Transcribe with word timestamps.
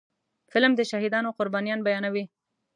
فلم 0.51 0.71
د 0.75 0.81
شهیدانو 0.91 1.35
قربانيان 1.39 1.79
بیانوي 1.87 2.23